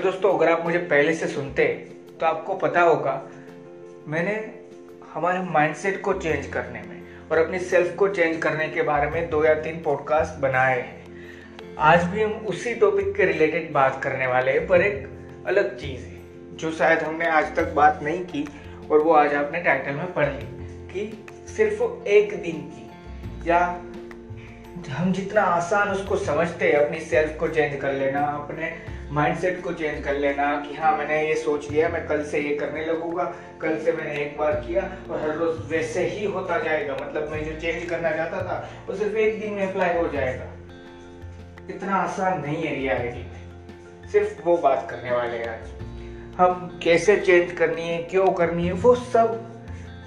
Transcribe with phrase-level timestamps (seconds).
[0.00, 1.64] दोस्तों, अगर आप मुझे पहले से सुनते
[2.20, 3.12] तो आपको पता होगा,
[4.06, 4.34] मैंने
[5.12, 9.28] हमारे माइंडसेट को चेंज करने में और अपनी सेल्फ को चेंज करने के बारे में
[9.30, 14.26] दो या तीन पॉडकास्ट बनाए हैं। आज भी हम उसी टॉपिक के रिलेटेड बात करने
[14.26, 16.18] वाले हैं, पर एक अलग चीज़ है,
[16.56, 18.46] जो शायद हमने आज तक बात नहीं की
[18.90, 20.46] और वो आज आपने टाइटल में पढ़ ली,
[20.92, 21.26] कि
[21.56, 22.88] सिर्फ़ एक दिन की,
[23.48, 23.58] या
[24.90, 28.72] हम जितना आसान उसको समझते हैं, अपनी सेल्फ को चेंज कर लेना, अपने
[29.10, 32.54] माइंडसेट को चेंज कर लेना कि हाँ मैंने ये सोच लिया, मैं कल से ये
[32.54, 33.24] करने लगूँगा,
[33.60, 37.44] कल से मैंने एक बार किया और हर रोज वैसे ही होता जाएगा। मतलब मैं
[37.44, 40.44] जो चेंज करना चाहता था, वो सिर्फ़ एक दिन में अप्लाई हो जाएगा।
[41.70, 45.68] इतना आसान नहीं है रियलिटी में। सिर्फ़ वो बात करने वाले हैं आज।
[46.40, 49.46] हम कैसे चेंज करनी है, क्यों करनी है, वो सब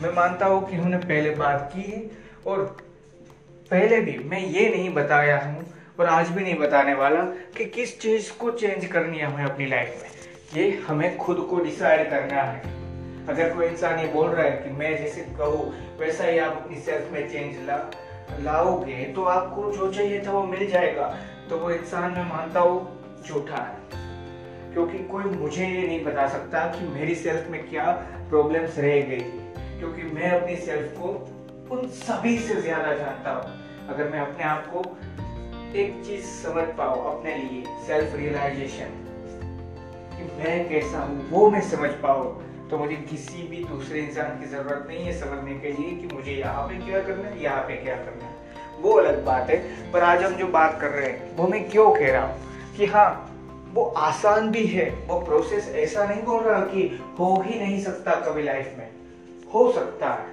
[0.01, 2.01] मैं मानता हूँ कि हमने पहले बात की है
[2.47, 2.77] और
[3.71, 5.65] पहले भी मैं ये नहीं बताया हूँ
[5.99, 7.21] और आज भी नहीं बताने वाला
[7.57, 11.59] कि किस चीज़ को चेंज करनी है हमें अपनी लाइफ में। ये हमें खुद को
[11.59, 12.61] डिसाइड करना है।
[13.27, 16.77] अगर कोई इंसान ये बोल रहा है कि मैं जैसे कहूँ, वैसा ही आप अपनी
[16.77, 17.77] सेल्फ में चेंज ला,
[18.39, 21.17] लाओगे तो आपको जो चाहिए था वो मिल जाएगा।
[21.49, 24.01] तो वो इंसान, मैं मानता हूँ, झूठा है।
[24.73, 27.91] क्योंकि कोई मुझे ये नहीं बता सकता कि मेरी सेल्फ में क्या
[28.29, 29.19] प्रॉब्लम्स रह गई।
[29.79, 31.07] क्योंकि मैं अपनी सेल्फ को
[31.71, 34.79] उन सभी से ज़्यादा जानता हूँ। अगर मैं अपने आप को
[35.75, 38.91] एक चीज़ समझ पाओ अपने लिए सेल्फ रियलाइजेशन
[40.13, 42.23] कि मैं कैसा हूँ, वो मैं समझ पाओ।
[42.69, 46.31] तो मुझे किसी भी दूसरे इंसान की ज़रूरत नहीं है समझने के लिए कि मुझे
[46.31, 48.33] यहाँ पे क्या करना है, यहाँ पे क्या करना है।
[48.81, 51.91] वो अलग बात है, पर आज हम जो बात कर रहे हैं, वो मैं क्यों
[51.91, 52.39] कह रहा हूँ?
[52.77, 53.35] कि हाँ
[53.73, 58.11] वो आसान भी है, वो प्रोसेस ऐसा नहीं बोल रहा कि हो ही नहीं सकता
[58.11, 58.89] कभी लाइफ में।
[59.53, 60.27] हो सकता है,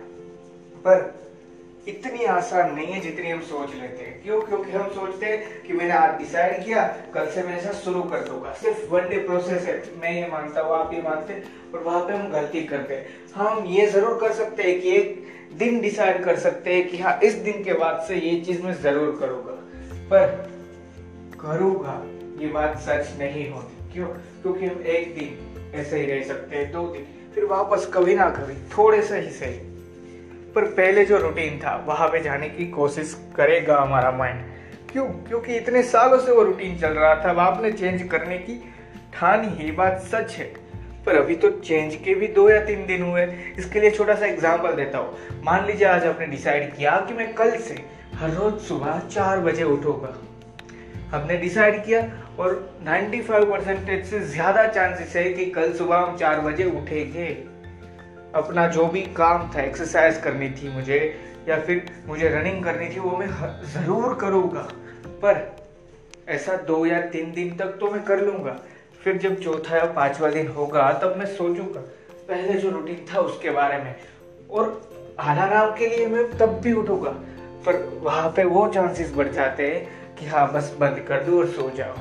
[0.78, 1.20] पर
[1.88, 4.42] इतनी आसान नहीं है जितनी हम सोच लेते हैं। क्यों?
[4.42, 8.20] क्योंकि हम सोचते हैं कि मैंने आज डिसाइड किया, कल से मैं ऐसा शुरू कर
[8.20, 11.42] दूँगा। सिर्फ़ वन डे प्रोसेस है। मैं ये मानता हूँ, आप ये मानते
[11.74, 15.26] और वहाँ पे हम गलती करते हैं। हम ये ज़रूर कर सकते हैं कि एक
[15.52, 18.82] दिन डिसाइड कर सकते हैं कि हाँ इस दिन के बाद से ये चीज़ मैं
[18.82, 19.52] ज़रूर करूँगा।
[20.10, 20.50] पर
[21.40, 22.02] करूँगा,
[22.42, 24.06] ये बात सच नहीं होती। क्यों?
[24.06, 28.30] क्योंकि हम एक दिन ऐसे ही रह सकते हैं, दो दिन। फिर वापस कभी ना
[28.30, 29.69] कभी, थोड़े से ही सही।
[30.54, 34.40] पर पहले जो रूटीन था, वहाँ पे जाने की कोशिश करेगा हमारा माइंड
[34.92, 35.04] क्यों?
[35.28, 38.62] क्योंकि इतने सालों से वो रूटीन चल रहा था, अब आपने चेंज करने की
[39.14, 40.44] ठानी ही बात सच है।
[41.06, 43.26] पर अभी तो चेंज के भी दो या तीन दिन हुए
[43.58, 47.32] इसके लिए छोटा सा एग्ज़ाम्पल देता हूँ। मान लीजिए आज आपने डिसाइड किया कि मैं
[47.34, 47.84] कल से
[48.14, 50.16] हर रोज सुबह चार बजे उठूँगा।
[51.10, 52.00] हमने डिसाइड किया
[52.38, 52.52] और
[52.84, 57.26] 95 परसेंटेज से ज़्यादा चांसेस है कि कल सुबह हम चार बजे उठेंगे।
[58.34, 60.98] अपना जो भी काम था एक्सरसाइज करनी थी मुझे,
[61.48, 63.28] या फिर मुझे रनिंग करनी थी, वो मैं
[63.66, 64.68] ज़रूर करूँगा।
[65.22, 65.56] पर
[66.28, 68.56] ऐसा दो या तीन दिन तक तो मैं कर लूँगा।
[69.04, 71.80] फिर जब चौथा या पांचवा दिन होगा, तब मैं सोचूँगा,
[72.28, 73.94] पहले जो रूटीन था उसके बारे में।
[74.50, 74.80] और
[75.20, 77.10] आराम के लिए मैं तब भी उठूँगा।
[77.66, 81.46] पर वहाँ पे वो चांसेस बढ़ जाते हैं कि हाँ बस बंद कर दो और
[81.48, 81.94] सो जाओ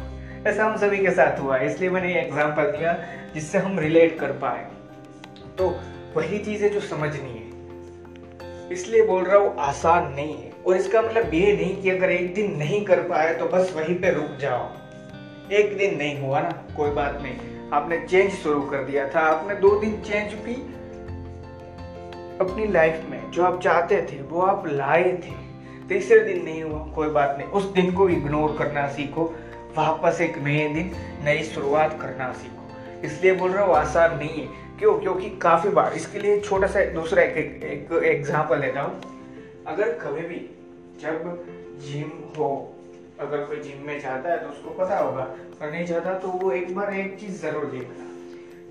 [0.47, 2.93] ऐसा हम सभी के साथ हुआ, इसलिए मैंने ये एग्ज़ाम्पल दिया,
[3.33, 4.67] जिससे हम रिलेट कर पाए।
[5.57, 5.69] तो
[6.15, 11.01] वही चीज़ है जो समझनी है। इसलिए बोल रहा हूँ, आसान नहीं है। और इसका
[11.01, 14.37] मतलब ये नहीं कि अगर एक दिन नहीं कर पाए तो बस वहीं पे रुक
[14.41, 14.69] जाओ।
[15.51, 17.37] एक दिन नहीं हुआ ना, कोई बात नहीं।
[17.73, 20.53] आपने चेंज शुरू कर दिया था। आपने दो दिन चेंज भी
[22.41, 25.49] अपनी लाइफ में। जो आप चाहते थे, वो आप लाए थे।
[25.89, 29.35] तीसरे दिन नहीं हुआ, कोई बात नहीं। उस दिन को इग्नोर करना सीखो।
[29.77, 30.91] वापस एक नए दिन,
[31.23, 32.71] नई शुरुआत करना सीखो।
[33.05, 34.93] इसलिए बोल रहा हूँ, आसान नहीं है। क्यों?
[34.99, 40.21] क्योंकि काफ़ी बार, इसके लिए छोटा सा दूसरा एक एक एग्ज़ाम्पल देता हूँ। अगर कभी
[40.27, 40.39] भी
[41.01, 41.45] जब
[41.85, 42.75] जिम हो,
[43.19, 45.23] अगर कोई जिम में जाता है तो उसको पता होगा
[45.61, 48.07] और नहीं जाता तो वो एक बार एक चीज़ ज़रूर देखना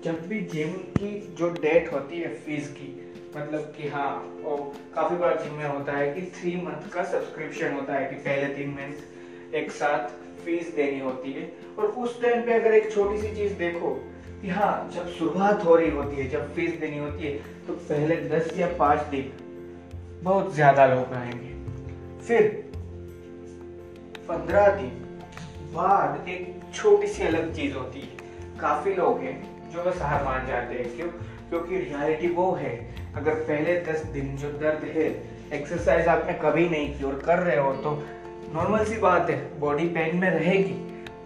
[0.03, 2.87] जब भी जिम की जो डेट होती है फ़ीस की
[3.35, 4.11] मतलब कि हाँ
[4.45, 4.59] और
[4.95, 8.53] काफ़ी बार जिम में होता है कि थ्री मंथ का सब्सक्रिप्शन होता है कि पहले
[8.55, 10.09] तीन मंथ एक साथ
[10.45, 13.91] फ़ीस देनी होती है। और उस टाइम पे अगर एक छोटी सी चीज़ देखो
[14.41, 17.31] कि हाँ जब शुरुआत हो रही होती है, जब फ़ीस देनी होती है
[17.67, 19.31] तो पहले दस या पाँच दिन
[20.23, 21.53] बहुत ज़्यादा लोग आएँगे।
[22.27, 22.47] फिर
[24.29, 24.89] पंद्रह दिन
[25.73, 30.47] बाद एक छोटी सी अलग चीज़ होती है। काफ़ी लोग हैं जो बस हार मान
[30.47, 31.07] जाते हैं। क्यों?
[31.49, 32.73] क्योंकि रियलिटी वो है,
[33.15, 35.07] अगर पहले दस दिन जो दर्द है
[35.53, 37.91] एक्सरसाइज आपने कभी नहीं की और कर रहे हो तो
[38.53, 40.75] नॉर्मल सी बात है बॉडी पेन में रहेगी।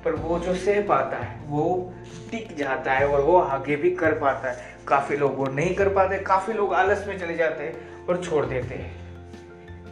[0.05, 1.93] पर वो जो सह पाता है, वो
[2.31, 5.89] टिक जाता है और वो आगे भी कर पाता है। काफ़ी लोग वो नहीं कर
[5.89, 9.03] पाते, काफ़ी लोग आलस में चले जाते हैं और छोड़ देते हैं।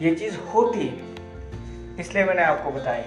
[0.01, 1.11] ये चीज़ होती है।
[1.99, 3.01] इसलिए मैंने आपको बताई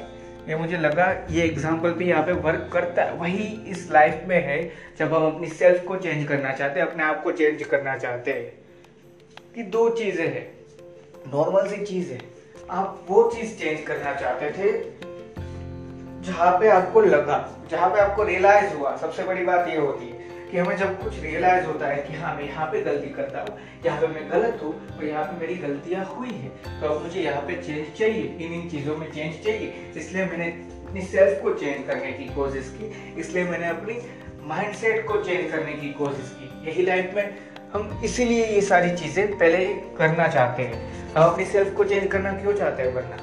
[0.49, 4.45] ये मुझे लगा, ये एग्ज़ाम्पल भी यहाँ पे वर्क करता है। वही इस लाइफ में
[4.45, 7.97] है, जब हम अपनी सेल्फ को चेंज करना चाहते हैं, अपने आप को चेंज करना
[7.97, 8.65] चाहते हैं।
[9.55, 10.53] कि दो चीज़ें हैं।
[11.35, 12.19] नॉर्मल सी चीज़ है।
[12.71, 14.73] आप वो चीज़ चेंज करना चाहते थे
[16.25, 17.39] जहाँ पे आपको लगा,
[17.71, 21.19] जहाँ पे आपको रियलाइज़ हुआ, सबसे बड़ी बात ये होती है कि हमें जब कुछ
[21.23, 24.61] रियलाइज़ होता है कि हाँ मैं यहाँ पे गलती करता हूँ, यहाँ पे मैं गलत
[24.63, 28.23] हूँ और यहाँ पे मेरी गलतियाँ हुई है तो अब मुझे यहाँ पे चेंज चाहिए,
[28.23, 30.47] इन इन चीज़ों में चेंज चाहिए। इसलिए मैंने
[30.87, 33.99] अपनी सेल्फ को चेंज करने की कोशिश की, इसलिए मैंने अपनी
[34.47, 37.37] माइंडसेट को चेंज करने की कोशिश की। यही लाइफ में
[37.75, 39.65] हम इसीलिए ये सारी चीज़ें पहले
[39.99, 40.83] करना चाहते हैं।
[41.15, 43.17] हम अपनी सेल्फ को चेंज करना क्यों चाहते हैं वरना?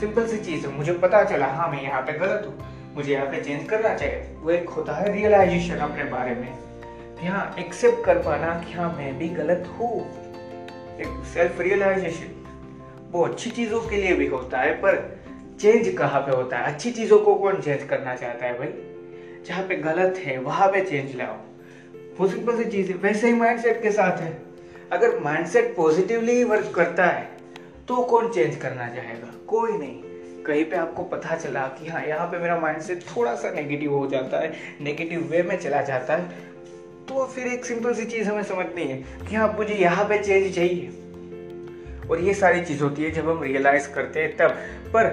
[0.00, 3.26] सिंपल सी चीज़ है। मुझे पता चला हाँ मैं यहाँ पे गलत हूँ। मुझे यहाँ
[3.26, 6.68] पे चेंज करना चाहिए। वो एक होता है रियलाइजेशन अपने बारे में।
[7.28, 10.00] हाँ एक्सेप्ट कर पाना कि हाँ मैं भी गलत हूँ।
[11.00, 12.34] एक सेल्फ रियलाइजेशन
[13.12, 15.18] वो अच्छी चीज़ों के लिए भी होता है, पर
[15.60, 16.74] चेंज कहाँ पे होता है?
[16.74, 18.68] अच्छी चीज़ों को कौन चेंज करना चाहता है भाई?
[19.46, 21.36] जहाँ पे गलत है, वहाँ पे चेंज लाओ।
[22.18, 24.38] वो सिंपल सी चीज़ है। वैसे ही माइंडसेट के साथ है।
[24.92, 27.37] अगर माइंडसेट पॉजिटिवली वर्क करता है
[27.88, 29.32] तो कौन चेंज करना चाहेगा?
[29.46, 30.02] कोई नहीं।
[30.44, 33.94] कहीं पे आपको पता चला कि हाँ यहाँ पे मेरा माइंड माइंडसेट थोड़ा सा नेगेटिव
[33.94, 36.46] हो जाता है नेगेटिव वे में चला जाता है
[37.08, 38.96] तो फिर एक सिंपल सी चीज़ हमें समझनी है
[39.28, 43.42] कि हाँ मुझे यहाँ पे चेंज चाहिए। और ये सारी चीज़ होती है जब हम
[43.42, 44.50] रियलाइज़ करते हैं तब।
[44.94, 45.06] पर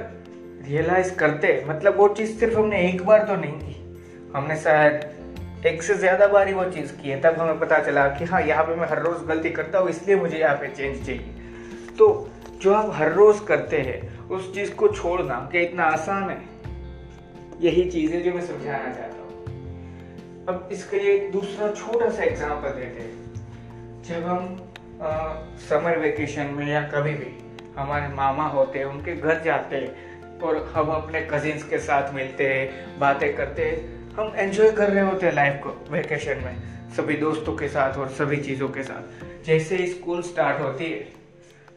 [0.68, 5.84] रियलाइज़ करते मतलब वो चीज़ सिर्फ़ हमने एक बार तो नहीं की। हमने शायद एक
[5.84, 8.64] से ज़्यादा बार ही वो चीज़ की है। तब हमें पता चला कि हाँ यहाँ
[8.64, 11.36] पे मैं हर रोज़ गलती करता हूँ, इसलिए मुझे यहाँ पे चेंज चाहिए।
[12.00, 12.32] तो
[12.66, 16.38] जो आप हर रोज़ करते हैं उस चीज़ को छोड़ना क्या इतना आसान है।
[17.62, 22.70] यही चीज़ है जो मैं समझाना चाहता हूँ। अब इसके लिए दूसरा छोटा सा एग्ज़ाम्पल
[22.70, 24.62] देते हैं। जब हम
[24.96, 25.10] आ,
[25.60, 27.32] समर वेकेशन में या कभी भी
[27.78, 32.48] हमारे मामा होते हैं उनके घर जाते हैं और हम अपने कजिन्स के साथ मिलते
[32.50, 36.56] हैं बातें करते हैं हम एंजॉय कर रहे होते हैं लाइफ को वेकेशन में
[36.96, 41.15] सभी दोस्तों के साथ और सभी चीज़ों के साथ। जैसे स्कूल स्टार्ट होती है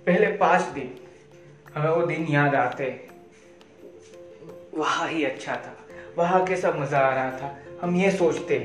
[0.06, 0.90] पहले पाँच दिन
[1.74, 2.84] हमें वो दिन याद आते
[4.74, 5.76] वहाँ ही अच्छा था।
[6.16, 8.58] वहाँ कैसा मज़ा आ रहा था। हम ये सोचते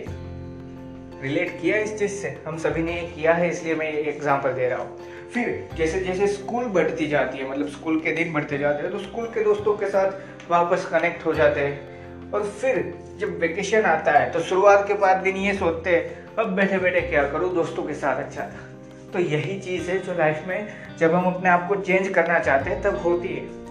[1.21, 2.29] रिलेट किया इस चीज़ से?
[2.47, 6.65] हम सभी ने किया है, इसलिए मैं एग्ज़ाम्पल दे रहा हूँ। फिर जैसे जैसे स्कूल
[6.73, 9.89] बढ़ती जाती है मतलब स्कूल के दिन बढ़ते जाते हैं तो स्कूल के दोस्तों के
[9.89, 14.93] साथ वापस कनेक्ट हो जाते हैं। और फिर जब वेकेशन आता है तो शुरुआत के
[14.95, 18.23] बाद दिन ये सोचते हैं, अब बैठे बैठे क्या करूँ दोस्तों के साथ?
[18.23, 18.69] अच्छा था
[19.13, 20.67] तो यही चीज़ है जो लाइफ में
[20.97, 23.61] जब हम अपने आप को चेंज करना चाहते हैं, तब होती है।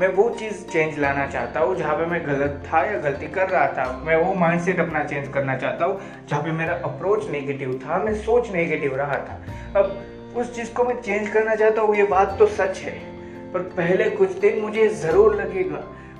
[0.00, 3.48] मैं वो चीज़ चेंज लाना चाहता हूँ जहाँ पे मैं गलत था या गलती कर
[3.48, 7.80] रहा था। मैं वो माइंडसेट अपना चेंज करना चाहता हूँ जहाँ पे मेरा अप्रोच नेगेटिव
[7.86, 9.40] था, मैं सोच नेगेटिव रहा था।
[9.76, 12.98] अब उस चीज़ को मैं चेंज करना चाहता हूँ, ये बात तो सच है।
[13.52, 15.76] पर पहले कुछ दिन मुझे ज़रूर लगेगा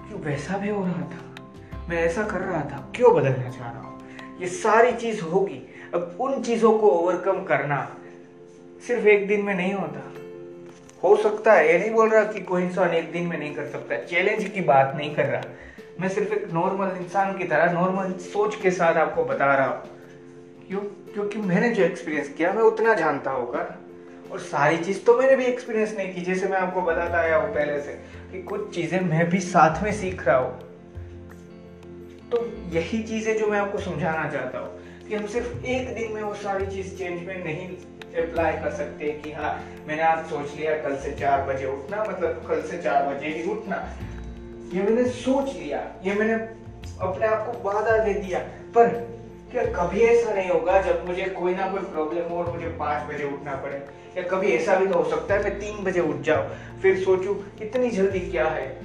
[0.09, 3.81] कि वैसा भी हो रहा था। मैं ऐसा कर रहा था, क्यों बदलना चाह रहा
[3.81, 4.01] हूँ?
[4.41, 5.61] ये सारी चीज़ होगी।
[5.95, 7.89] अब उन चीज़ों को ओवरकम करना
[8.87, 10.13] सिर्फ़ एक दिन में नहीं होता।
[11.03, 13.67] हो सकता है, ये नहीं बोल रहा कि कोई इंसान एक दिन में नहीं कर
[13.67, 15.43] सकता। चैलेंज की बात नहीं कर रहा।
[16.01, 19.83] मैं सिर्फ़ एक नॉर्मल इंसान की तरह नॉर्मल सोच के साथ आपको बता रहा हूँ।
[20.69, 20.81] क्यों?
[20.81, 23.79] क्योंकि मैंने जो एक्सपीरियंस किया, मैं उतना जानता होगा।
[24.33, 27.55] और सारी चीज़ तो मैंने भी एक्सपीरियंस नहीं की, जैसे मैं आपको बताता आया हूँ
[27.55, 27.93] पहले से
[28.33, 30.59] कि कुछ चीज़ें मैं भी साथ में सीख रहा हूँ।
[32.31, 36.23] तो यही चीज़ें जो मैं आपको समझाना चाहता हूँ कि हम सिर्फ़ एक दिन में
[36.23, 37.77] वो सारी चीज़ चेंज में नहीं
[38.17, 39.53] अप्लाई कर सकते हैं कि हाँ
[39.87, 43.51] मैंने आज सोच लिया कल से चार बजे उठना मतलब कल से चार बजे ही
[43.51, 43.77] उठना।
[44.75, 46.35] ये मैंने सोच लिया, ये मैंने
[47.01, 48.39] अपने आप को वादा दे दिया।
[48.75, 48.89] पर
[49.51, 53.15] क्या कभी ऐसा नहीं होगा जब मुझे कोई ना कोई प्रॉब्लम हो और मुझे पाँच
[53.15, 53.83] बजे उठना पड़े?
[54.17, 56.49] या कभी ऐसा भी तो हो सकता है मैं तीन बजे उठ जाऊँ,
[56.83, 58.81] फिर सोचू, इतनी जल्दी क्या है?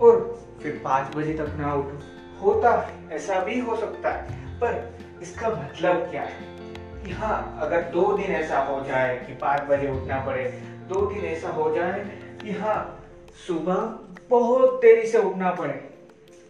[0.00, 1.98] और फिर पाँच बजे तक ना उठू।
[2.40, 4.22] होता है ऐसा भी हो सकता है,
[4.60, 6.57] पर इसका मतलब क्या है?
[7.04, 10.44] कि हाँ अगर दो दिन ऐसा हो जाए कि पाँच बजे उठना पड़े,
[10.88, 12.04] दो दिन ऐसा हो जाए
[12.42, 13.04] कि हाँ
[13.46, 13.98] सुबह
[14.30, 15.88] बहुत देरी से उठना पड़े,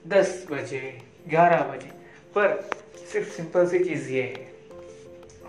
[0.07, 1.89] दस बजे, ग्यारह बजे।
[2.35, 2.71] पर
[3.13, 4.49] सिर्फ़ सिंपल सी चीज़ ये है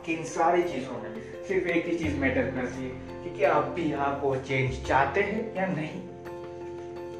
[0.05, 3.63] कि इन सारी चीज़ों में सिर्फ़ एक ही चीज़ मैटर करती है कि क्या आप
[3.63, 6.03] भी यहाँ को चेंज चाहते हैं या नहीं।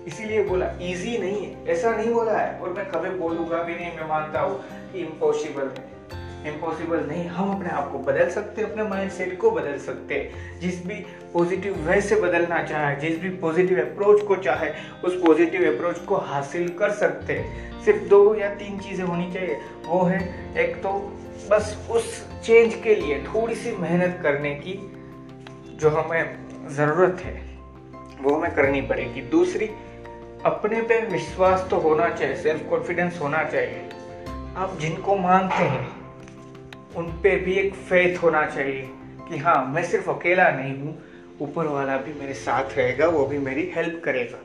[0.05, 3.97] इसीलिए बोला इजी नहीं है। ऐसा नहीं बोला है। और मैं कभी बोलूँगा भी नहीं,
[3.97, 8.83] मैं मानता हूँ कि इम्पॉसिबल है। इम्पॉसिबल नहीं, हम अपने आप को बदल सकते अपने
[8.83, 10.29] माइंड सेट को बदल सकते
[10.61, 10.95] जिस भी
[11.33, 14.69] पॉजिटिव वे से बदलना चाहे, जिस भी पॉजिटिव अप्रोच को चाहे,
[15.03, 17.43] उस पॉजिटिव अप्रोच को हासिल कर सकते
[17.85, 20.19] सिर्फ़ दो या तीन चीज़ें होनी चाहिए। वो है,
[20.57, 20.91] एक तो
[21.51, 24.73] बस उस चेंज के लिए थोड़ी सी मेहनत करने की
[25.75, 27.37] जो हमें ज़रूरत है,
[28.21, 29.69] वो हमें करनी पड़ेगी। दूसरी,
[30.45, 33.89] अपने पे विश्वास तो होना चाहिए सेल्फ कॉन्फिडेंस होना चाहिए।
[34.57, 35.98] आप जिनको मानते हैं
[36.95, 38.89] उन पे भी एक फेथ होना चाहिए
[39.29, 41.03] कि हाँ मैं सिर्फ़ अकेला नहीं हूँ,
[41.41, 44.39] ऊपर वाला भी मेरे साथ रहेगा, वो भी मेरी हेल्प करेगा।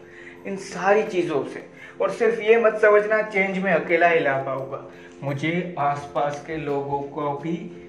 [0.47, 1.67] इन सारी चीज़ों से।
[2.01, 4.91] और सिर्फ़ ये मत समझना चेंज में अकेला ही ला पाऊँगा।
[5.23, 7.81] मुझे आसपास के लोगों को भी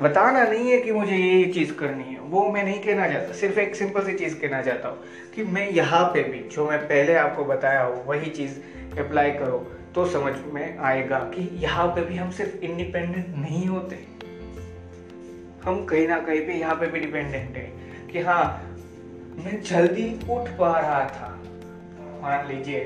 [0.00, 3.60] बताना नहीं है कि मुझे ये चीज़ करनी है। वो मैं नहीं कहना चाहता, सिर्फ़
[3.60, 4.98] एक सिंपल सी चीज़ कहना चाहता हूँ
[5.34, 8.58] कि मैं यहाँ पे भी, जो मैं पहले आपको बताया हूँ, वही चीज़
[8.98, 13.96] अप्लाई करो। तो समझ में आएगा कि यहाँ पे भी हम सिर्फ़ इंडिपेंडेंट नहीं होते।
[15.64, 17.64] हम कहीं ना कहीं पे यहाँ पे भी डिपेंडेंट है
[18.12, 18.44] कि हाँ
[19.38, 21.30] मैं जल्दी उठ पा रहा था।
[22.22, 22.80] मान लीजिए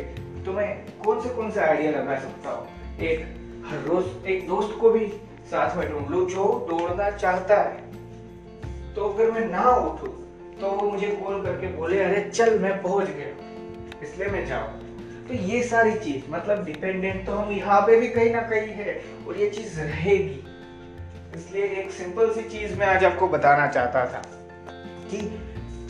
[0.47, 0.69] तो मैं
[1.05, 2.67] कौन से कौन से आइडिया लगा सकता हूँ?
[3.01, 3.21] एक,
[3.67, 5.07] हर रोज एक दोस्त को भी
[5.51, 10.07] साथ में ढूंढ लू जो दौड़ना चाहता है। तो अगर मैं ना उठू
[10.61, 14.82] तो वो मुझे कॉल करके बोले, अरे चल, मैं पहुँच गया इसलिए मैं जाऊँ।
[15.33, 18.95] तो ये सारी चीज़ मतलब डिपेंडेंट तो हम यहाँ पे भी कहीं ना कहीं है
[19.29, 20.45] और ये चीज़ रहेगी।
[21.37, 24.23] इसलिए एक सिंपल सी चीज़ मैं आज आपको बताना चाहता था
[25.09, 25.21] कि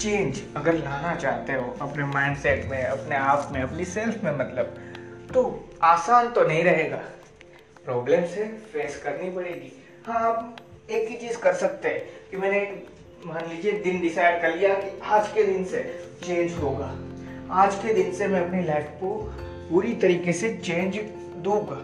[0.01, 4.75] चेंज अगर लाना चाहते हो अपने माइंडसेट में, अपने आप में, अपनी सेल्फ में मतलब
[5.35, 7.03] तो आसान तो नहीं रहेगा।
[7.85, 9.73] प्रॉब्लम से फेस करनी पड़ेगी।
[10.07, 10.57] हाँ आप
[10.91, 12.61] एक ही चीज़ कर सकते हैं कि मैंने,
[13.27, 15.83] मान लीजिए, दिन डिसाइड कर लिया कि आज के दिन से
[16.25, 16.95] चेंज होगा।
[17.53, 19.35] आज के दिन से मैं अपनी लाइफ को
[19.71, 20.97] पूरी तरीके से चेंज
[21.43, 21.83] दूँगा।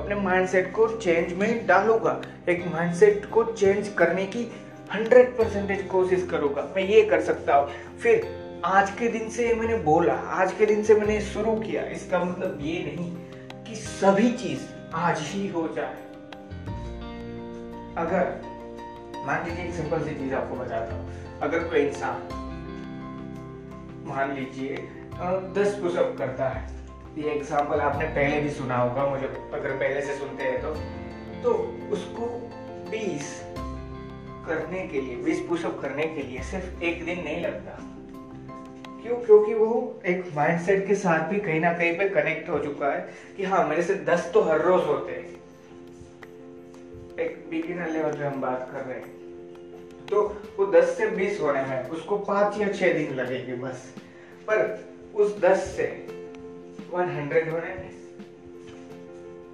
[0.00, 4.52] अपने माइंडसेट को चेंज में डालूँगा। एक माइंडसेट को चेंज करने की
[4.94, 7.68] हंड्रेड परसेंटेज कोशिश करूँगा। मैं ये कर सकता हूँ।
[8.02, 8.28] फिर
[8.64, 12.58] आज के दिन से मैंने बोला, आज के दिन से मैंने शुरू किया। इसका मतलब
[12.62, 13.16] ये नहीं
[13.64, 14.60] कि सभी चीज़
[14.94, 15.96] आज ही हो जाए।
[17.96, 18.40] अगर,
[19.26, 22.44] मान लीजिए एक सिंपल सी चीज़ आपको बताता हूँ। अगर कोई इंसान,
[24.06, 24.88] मान लीजिए
[25.18, 26.66] दस पुशअप करता है।
[27.18, 30.74] ये एग्ज़ाम्पल आपने पहले भी सुना होगा, मुझे अगर पहले से सुनते हैं तो।
[31.42, 31.52] तो
[31.92, 32.26] उसको
[32.90, 33.42] बीस
[34.46, 37.78] करने के लिए, बीस पुशअप करने के लिए सिर्फ़ एक दिन नहीं लगता।
[39.02, 39.16] क्यों?
[39.16, 43.08] क्योंकि वो एक माइंडसेट के साथ भी कहीं ना कहीं पे कनेक्ट हो चुका है
[43.36, 45.36] कि हाँ मेरे से दस तो हर रोज होते हैं।
[47.18, 49.16] एक बिगिनर लेवल पे हम बात कर रहे हैं।
[50.06, 50.22] तो
[50.58, 53.94] वो दस से बीस होने में उसको पाँच या छह दिन लगेगी बस।
[54.48, 56.06] पर उस 10 से
[56.94, 57.90] 100 होने में,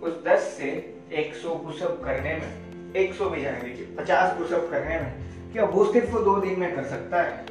[0.02, 5.12] उस 10 से 100 पुशअप करने में 100 भी जाने दीजिए 50 पुशअप करने में,
[5.52, 7.46] क्या वो सिर्फ़ दो दिन में कर सकता है?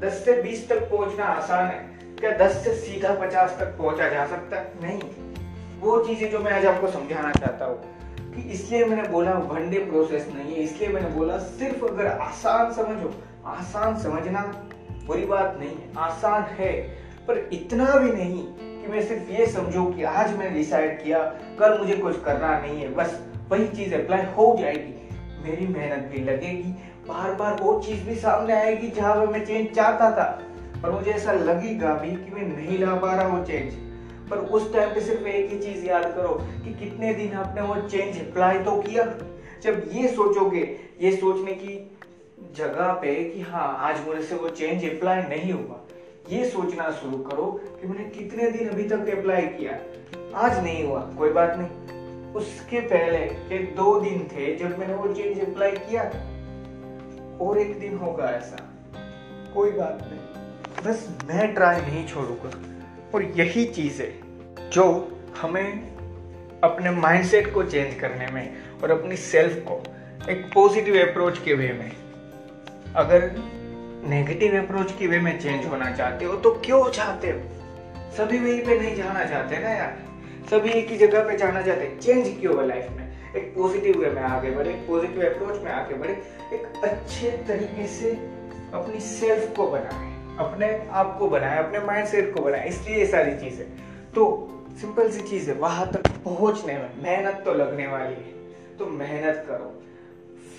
[0.00, 4.26] 10 से 20 तक पहुँचना आसान है, क्या 10 से सीधा 50 तक पहुँचा जा
[4.26, 4.72] सकता है?
[4.82, 5.00] नहीं।
[5.80, 7.78] वो चीज़ें जो मैं आज आपको समझाना चाहता हूँ,
[8.34, 12.72] कि इसलिए मैंने बोला वन डे प्रोसेस नहीं है, इसलिए मैंने बोला सिर्फ़ अगर आसान
[12.72, 14.68] समझो, आसान समझना
[15.06, 18.42] बुरी बात नहीं आसान है। पर इतना भी नहीं
[18.82, 21.18] कि मैं सिर्फ़ ये समझू कि आज मैंने डिसाइड किया,
[21.60, 24.98] कल मुझे कुछ करना नहीं है। बस वही चीज़ अप्लाई हो जाएगी।
[25.44, 26.72] मेरी मेहनत भी लगेगी
[27.08, 30.42] बार बार वो चीज़ भी सामने आएगी जहाँ पर मैं चेंज चाहता था।
[30.82, 33.72] पर मुझे ऐसा लगेगा भी कि मैं नहीं ला पा रहा वो चेंज
[34.30, 37.76] पर उस टाइम पे सिर्फ़ एक ही चीज़ याद करो कि कितने दिन आपने वो
[37.88, 39.04] चेंज अप्लाई तो किया।
[39.62, 41.98] जब ये सोचोगे, ये सोचने की
[42.56, 45.81] जगह पे कि हाँ आज मुझे से वो चेंज अप्लाई नहीं हुआ।
[46.30, 49.72] ये सोचना शुरू करो कि मैंने कितने दिन अभी तक अप्लाई किया।
[50.38, 51.68] आज नहीं हुआ, कोई बात नहीं।
[52.32, 56.02] उसके पहले के दो दिन थे जब मैंने वो चेंज अप्लाई किया।
[57.44, 58.70] और एक दिन होगा ऐसा।
[59.54, 60.20] कोई बात नहीं।
[60.86, 62.50] बस मैं ट्राई नहीं छोड़ूँगा।
[63.14, 64.20] और यही चीज़ है
[64.70, 65.92] जो हमें
[66.64, 69.82] अपने माइंडसेट को चेंज करने में और अपनी सेल्फ को
[70.30, 71.92] एक पॉजिटिव अप्रोच के वे में।
[72.96, 73.22] अगर
[74.02, 77.40] नेगेटिव अप्रोच की वे में चेंज होना चाहते हो तो क्यों चाहते हो?
[78.16, 79.96] सभी वहीं पे नहीं जाना चाहते ना यार।
[80.50, 83.34] सभी एक ही जगह पे जाना चाहते चेंज क्यों है लाइफ में?
[83.36, 86.12] एक पॉजिटिव वे में आगे बढ़े पॉजिटिव अप्रोच में आगे बढ़े।
[86.52, 88.10] एक अच्छे तरीके से
[88.74, 93.06] अपनी सेल्फ को बनाए, अपने आप को बनाए, अपने माइंड सेट को बनाए। इसलिए ये
[93.06, 93.66] सारी चीज़ें
[94.14, 94.24] तो
[94.80, 99.44] सिंपल सी चीज़ है, वहाँ तक पहुँचने में मेहनत तो लगने वाली है। तो मेहनत
[99.48, 99.72] करो।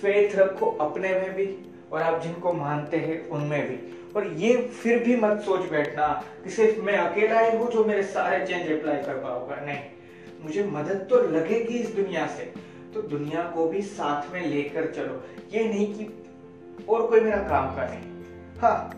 [0.00, 1.46] फेथ रखो अपने में भी।
[1.94, 3.76] और आप जिनको मानते हैं उनमें भी।
[4.16, 6.06] और ये फिर भी मत सोच बैठना
[6.44, 9.78] कि सिर्फ़ मैं अकेला ही हूँ जो मेरे सारे चेंज अप्लाई कर पाऊँगा। नहीं,
[10.44, 12.52] मुझे मदद तो लगेगी इस दुनिया से।
[12.94, 15.22] तो दुनिया को भी साथ में लेकर चलो।
[15.52, 16.08] ये नहीं कि
[16.88, 18.12] और कोई मेरा काम का नहीं।
[18.60, 18.90] हाँ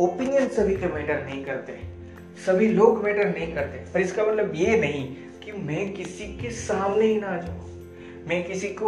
[0.00, 1.80] ओपिनियन सभी के मैटर नहीं करते।
[2.46, 7.04] सभी लोग मैटर नहीं करते। पर इसका मतलब ये नहीं कि मैं किसी के सामने
[7.04, 7.68] ही ना जाऊँ।
[8.28, 8.86] मैं किसी को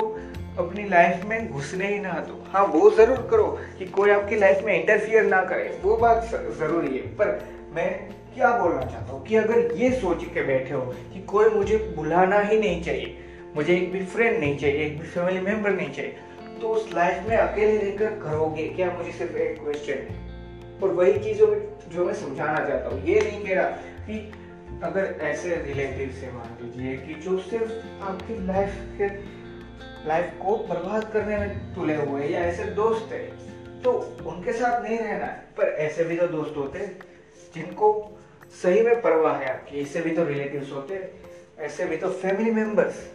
[0.61, 3.47] अपनी लाइफ में घुसने ही ना दो। हाँ वो ज़रूर करो
[3.79, 6.25] कि कोई आपकी लाइफ में इंटरफियर ना करे। वो बात
[6.59, 7.39] ज़रूरी है। पर
[7.75, 7.91] मैं
[8.35, 10.81] क्या बोलना चाहता हूँ कि अगर ये सोच के बैठे हो
[11.13, 13.17] कि कोई मुझे बुलाना ही नहीं चाहिए,
[13.57, 16.17] मुझे एक भी फ्रेंड नहीं चाहिए, एक भी फैमिली मेंबर नहीं चाहिए
[16.61, 18.69] तो उस लाइफ में अकेले रहकर करोगे?
[18.69, 20.79] क्या मुझे सिर्फ़ एक क्वेश्चन है?
[20.83, 21.47] और वही चीज़ों
[21.93, 23.69] जो मैं समझाना चाहता हूँ, ये नहीं कह रहा
[24.07, 24.33] कि
[24.83, 29.09] अगर ऐसे रिलेटिव से मान लीजिए कि जो सिर्फ़ आपकी लाइफ के
[30.07, 33.23] लाइफ को बर्बाद करने में तुले हुए या ऐसे दोस्त है
[33.83, 33.93] तो
[34.27, 36.87] उनके साथ नहीं रहना है। पर ऐसे भी तो दोस्त होते
[37.55, 37.93] जिनको
[38.63, 40.95] सही में परवाह है आपकी ऐसे भी तो रिलेटिव्स होते,
[41.59, 43.07] ऐसे भी तो फैमिली मेंबर्स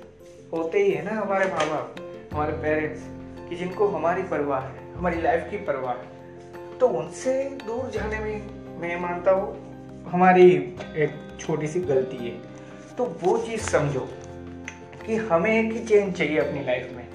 [0.54, 1.96] होते ही है ना हमारे माँ बाप
[2.34, 3.02] हमारे पेरेंट्स
[3.50, 8.80] कि जिनको हमारी परवाह है, हमारी लाइफ की परवाह है। तो उनसे दूर जाने में
[8.80, 10.50] मैं मानता हूँ, हमारी
[10.96, 12.32] एक छोटी सी गलती है।
[12.98, 14.08] तो वो चीज़ समझो।
[15.06, 17.06] कि हमें एक ही चेंज चाहिए अपनी लाइफ में,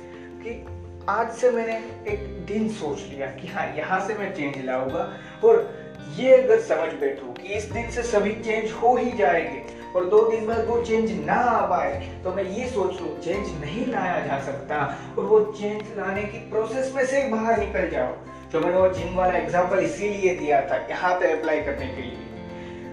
[0.42, 1.76] कि आज से मैंने
[2.12, 5.10] एक दिन सोच लिया कि हाँ यहाँ से मैं चेंज लाऊँगा।
[5.44, 5.68] और
[6.16, 10.20] ये अगर समझ बैठो कि इस दिन से सभी चेंज हो ही जाएँगे, और दो
[10.30, 14.20] दिन बाद वो चेंज ना आ पाए तो मैं ये सोच लू चेंज नहीं लाया
[14.26, 14.84] जा सकता,
[15.18, 18.12] और वो चेंज लाने की प्रोसेस में से बाहर निकल जाओ
[18.52, 22.18] तो मैंने वो जिम वाला एग्ज़ाम्पल इसीलिए दिया था, यहाँ पे अप्लाई करने के लिए,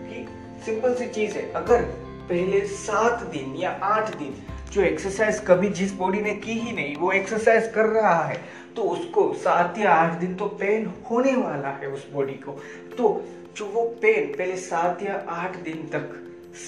[0.10, 0.28] कि
[0.66, 1.82] सिंपल सी चीज़ है, अगर
[2.30, 4.36] पहले सात दिन या आठ दिन
[4.72, 8.38] जो एक्सरसाइज कभी जिस बॉडी ने की ही नहीं, वो एक्सरसाइज कर रहा है
[8.76, 12.52] तो उसको सात या आठ दिन तो पेन होने वाला है उस बॉडी को।
[12.98, 13.26] तो
[13.58, 16.14] जो वो पेन पहले सात या आठ दिन तक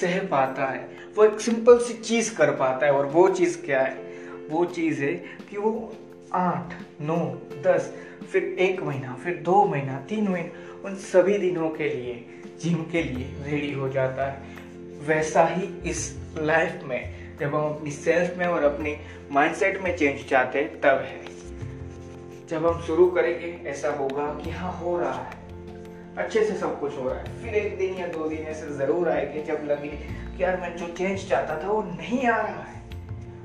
[0.02, 3.82] सह पाता है, वो एक सिंपल सी चीज़ कर पाता है, और वो चीज़ क्या
[3.82, 3.98] है?
[4.50, 5.14] वो चीज़ है
[5.50, 5.94] कि वो
[6.34, 7.18] आठ, नौ,
[7.64, 7.94] दस,
[8.32, 12.26] फिर एक महीना, फिर दो महीना, तीन महीना, उन सभी दिनों के लिए
[12.62, 14.58] जिम के लिए रेडी हो जाता है।
[15.08, 18.97] वैसा ही इस लाइफ में जब हम अपनी सेल्फ में और अपनी
[19.32, 21.25] माइंडसेट में चेंज चाहते हैं, तब है।
[22.47, 25.39] जब हम शुरू करेंगे, ऐसा होगा कि हाँ हो रहा है।
[26.17, 29.10] अच्छे से सब कुछ हो रहा है। फिर एक दिन या दो दिन ऐसे ज़रूर
[29.10, 29.89] आएँगे, जब लगे
[30.38, 32.82] कि यार, मैं जो चेंज चाहता था, वो नहीं आ रहा है।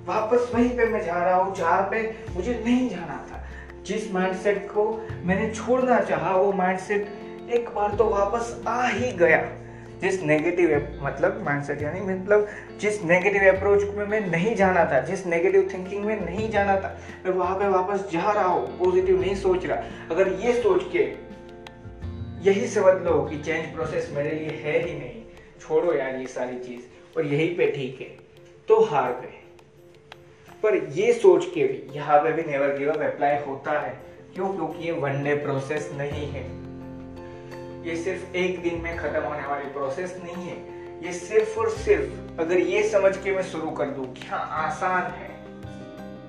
[0.05, 3.45] वापस वहीं पे मैं जा रहा हूँ, जहाँ पे मुझे नहीं जाना था।
[3.83, 7.09] जिस माइंडसेट को मैंने छोड़ना चाहा, वो माइंडसेट
[7.51, 9.64] एक बार तो वापस आ ही गया।
[10.01, 10.71] जिस नेगेटिव
[11.03, 12.49] मतलब माइंडसेट यानी मतलब
[12.81, 16.99] जिस नेगेटिव अप्रोच में मैं नहीं जाना था, जिस नेगेटिव थिंकिंग में नहीं जाना था,
[17.25, 21.05] मैं वहाँ पे वापस जा रहा हूँ पॉजिटिव नहीं सोच रहा। अगर ये सोच के
[22.51, 25.23] यही समझ लो कि चेंज प्रोसेस मेरे लिए है ही नहीं,
[25.61, 26.83] छोड़ो यार ये सारी चीज़,
[27.17, 28.07] और यही पे ठीक है
[28.69, 29.41] तो हार गए।
[30.63, 33.95] पर ये सोच के भी, यहाँ पे भी नेवर गिव अप अप्लाई होता है।
[34.35, 34.49] क्यों?
[34.49, 36.64] क्योंकि ये वन डे प्रोसेस नहीं है।
[37.85, 40.57] ये सिर्फ़ एक दिन में खत्म होने वाली प्रोसेस नहीं है।
[41.05, 45.11] ये सिर्फ़ और सिर्फ़ अगर ये समझ के मैं शुरू कर दू कि हाँ आसान
[45.13, 45.33] है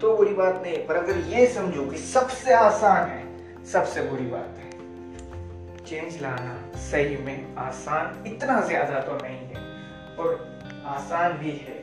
[0.02, 3.24] तो बुरी बात नहीं पर अगर ये समझो कि सबसे आसान है,
[3.66, 9.64] सबसे बुरी बात है। चेंज लाना सही में आसान इतना ज़्यादा तो नहीं है।
[10.18, 11.74] और आसान भी है,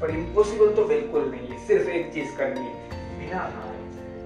[0.00, 3.44] पर इम्पॉसिबल तो बिल्कुल नहीं है। सिर्फ़ एक चीज़ करनी है, बिना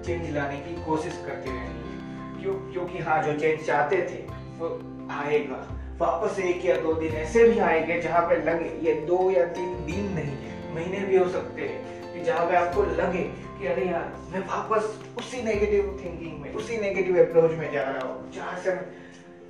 [0.06, 2.54] चेंज लाने की कोशिश करते रहनी है। क्यों?
[2.72, 4.22] क्योंकि हाँ जो चेंज चाहते थे,
[4.58, 4.68] वो
[5.12, 5.56] आएगा।
[5.98, 9.74] वापस एक या दो दिन ऐसे भी आएँगे जहाँ पे लगे ये दो या तीन
[9.86, 10.36] दिन नहीं,
[10.74, 13.22] महीने भी हो सकते हैं कि जहाँ पे आपको लगे
[13.58, 18.06] कि अरे यार, मैं वापस उसी नेगेटिव थिंकिंग में, उसी नेगेटिव अप्रोच में जा रहा
[18.08, 18.86] हूँ, जहाँ से मैं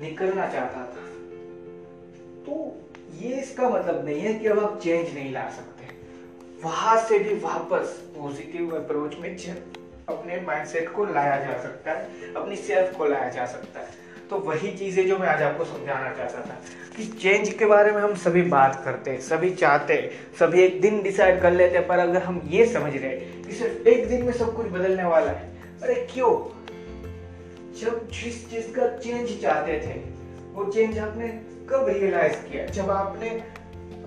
[0.00, 1.06] निकलना चाहता था।
[2.46, 2.80] तो
[3.20, 5.90] ये इसका मतलब नहीं है कि अब आप चेंज नहीं ला सकते।
[6.64, 9.36] वहाँ से भी वापस पॉजिटिव अप्रोच में
[10.08, 14.00] अपने माइंडसेट को लाया जा सकता है, अपनी सेल्फ को लाया जा सकता है।
[14.32, 16.60] तो वही चीज़ें जो मैं आज आपको समझाना चाहता था
[16.96, 20.80] कि चेंज के बारे में हम सभी बात करते हैं सभी चाहते हैं सभी एक
[20.80, 24.24] दिन डिसाइड कर लेते हैं पर अगर हम ये समझ रहे कि सिर्फ़ एक दिन
[24.24, 26.54] में सब कुछ बदलने वाला है, अरे क्यों?
[27.80, 30.00] जब जिस चीज़ का चेंज चाहते थे,
[30.52, 31.28] वो चेंज आपने
[31.70, 32.66] कब रियलाइज़ किया?
[32.66, 33.44] जब आपने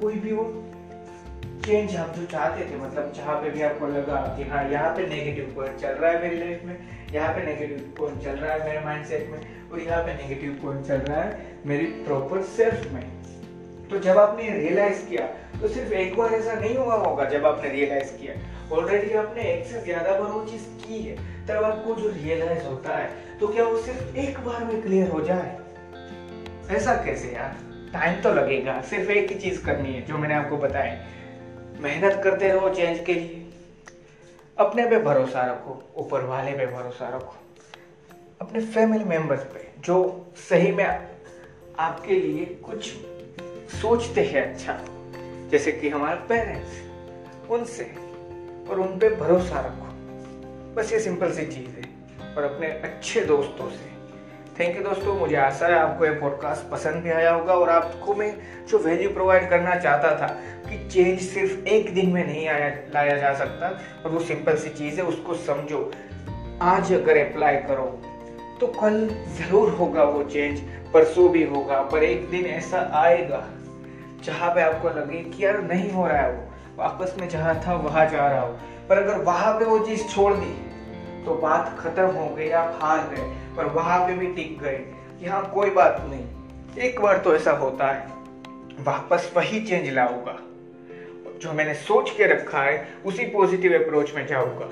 [0.01, 0.64] कोई भी वो
[1.65, 5.05] चेंज आप जो चाहते थे मतलब जहाँ पे भी आपको लगा कि हाँ यहाँ पे
[5.07, 6.75] नेगेटिव पॉइंट चल रहा है मेरी लाइफ में,
[7.13, 9.39] यहाँ पे नेगेटिव पॉइंट चल रहा है मेरे माइंडसेट में,
[9.71, 13.03] और यहाँ पे नेगेटिव पॉइंट चल रहा है मेरी प्रॉपर सेल्फ में।
[13.89, 15.25] तो जब आपने रियलाइज़ किया
[15.55, 18.33] तो सिर्फ़ एक बार ऐसा नहीं हुआ होगा जब आपने रियलाइज़ किया।
[18.71, 21.15] ऑलरेडी आपने एक से ज़्यादा बार वो चीज़ की है,
[21.47, 25.21] तब आपको जो रियलाइज़ होता है तो क्या वो सिर्फ़ एक बार में क्लियर हो
[25.21, 25.57] जाए?
[26.71, 27.57] ऐसा कैसे यार?
[27.93, 30.97] टाइम तो लगेगा, सिर्फ़ एक ही चीज़ करनी है, जो मैंने आपको बताया।
[31.79, 33.49] मेहनत करते रहो चेंज के लिए।
[34.57, 37.35] अपने पे भरोसा रखो, ऊपर वाले पे भरोसा रखो।
[38.41, 41.07] अपने फैमिली मेंबर्स पे, जो सही में
[41.79, 42.93] आपके लिए कुछ
[43.81, 44.79] सोचते हैं अच्छा।
[45.49, 46.71] जैसे कि हमारे पेरेंट्स
[47.49, 47.83] उनसे
[48.69, 49.85] और उन पे भरोसा रखो।
[50.75, 51.95] बस ये सिंपल सी चीज़ है।
[52.37, 53.95] और अपने अच्छे दोस्तों से।
[54.59, 58.15] थैंक यू दोस्तों, मुझे आशा है आपको ये पॉडकास्ट पसंद भी आया होगा और आपको
[58.15, 60.41] मैं जो वैल्यू प्रोवाइड करना चाहता था
[60.95, 63.67] चेंज सिर्फ़ एक दिन में नहीं आया, लाया जा सकता
[64.05, 65.91] और वो सिंपल सी चीज़ है, उसको समझो।
[66.63, 67.85] आज अगर अप्लाई करो
[68.59, 70.59] तो कल ज़रूर होगा वो चेंज
[70.93, 73.43] परसों भी होगा, पर एक दिन ऐसा आएगा,
[74.23, 76.43] जहाँ पे आपको लगे कि यार नहीं हो रहा है वो,
[76.77, 78.57] वापस में जहाँ था वहाँ जा रहा हो।
[78.89, 80.53] पर अगर वहाँ पे वो चीज़ छोड़ दी
[81.25, 84.77] तो बात खत्म हो गई, आप हार गए, पर वहाँ पे भी टिक गए
[85.19, 86.25] कि हाँ कोई बात नहीं,
[86.79, 88.07] एक बार तो ऐसा होता है,
[88.83, 90.39] वापस वही चेंज लाऊँगा
[91.41, 94.69] जो मैंने सोच के रखा है, उसी पॉजिटिव अप्रोच में जाऊँगा।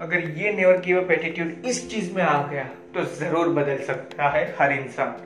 [0.00, 2.64] अगर ये नेवर गिव अप एटीट्यूड इस चीज़ में आ गया
[2.94, 5.16] तो ज़रूर बदल सकता है हर इंसान।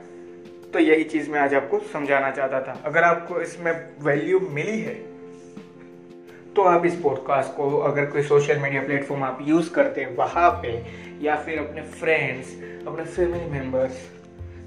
[0.73, 4.95] तो यही चीज़ मैं आज आपको समझाना चाहता था। अगर आपको इसमें वैल्यू मिली है
[6.55, 10.49] तो आप इस पॉडकास्ट को अगर कोई सोशल मीडिया प्लेटफॉर्म आप यूज़ करते हैं वहाँ
[10.63, 10.71] पे,
[11.21, 12.51] या फिर अपने फ्रेंड्स
[12.87, 14.01] अपने फैमिली मेंबर्स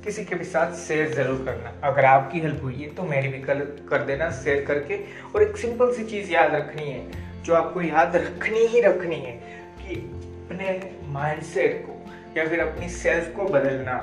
[0.07, 3.39] किसी के भी साथ शेयर ज़रूर करना। अगर आपकी हेल्प हुई है तो मेरी भी
[3.41, 7.83] कर कर देना शेयर करके। और एक सिंपल सी चीज़ याद रखनी है, जो आपको
[7.83, 9.33] याद रखनी ही रखनी है,
[9.79, 10.81] कि अपने
[11.13, 11.93] माइंडसेट को
[12.37, 13.99] या फिर अपनी सेल्फ को बदलना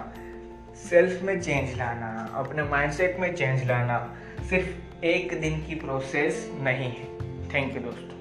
[0.80, 4.00] सेल्फ में चेंज लाना, अपने माइंडसेट में चेंज लाना
[4.50, 7.08] सिर्फ़ एक दिन की प्रोसेस नहीं है।
[7.54, 8.13] थैंक यू दोस्तों।